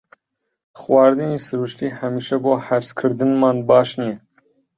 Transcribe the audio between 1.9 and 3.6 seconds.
هەمیشە بۆ هەرسکردنمان